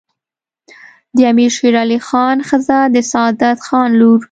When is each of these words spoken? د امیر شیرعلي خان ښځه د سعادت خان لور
د 1.15 1.17
امیر 1.31 1.51
شیرعلي 1.57 1.99
خان 2.07 2.37
ښځه 2.49 2.77
د 2.93 2.95
سعادت 3.11 3.57
خان 3.67 3.89
لور 3.99 4.19